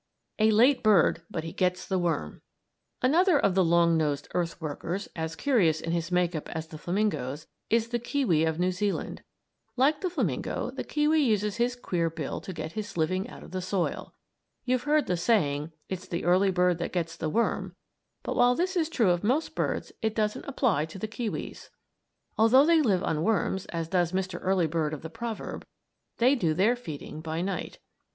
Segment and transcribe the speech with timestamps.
[0.39, 2.41] ]A LATE BIRD, BUT HE GETS THE WORM
[3.03, 6.79] Another of the long nosed earth workers, as curious in his make up as the
[6.79, 9.21] flamingoes, is the kiwi of New Zealand.
[9.77, 13.51] Like the flamingo, the kiwi uses his queer bill to get his living out of
[13.51, 14.15] the soil.
[14.65, 17.75] You've heard the saying "it's the early bird that gets the worm";
[18.23, 21.69] but while this is true of most birds it doesn't apply to the kiwis.
[22.39, 24.39] Although they live on worms, as does Mr.
[24.41, 25.63] Early Bird of the proverb,
[26.17, 27.77] they do their feeding by night.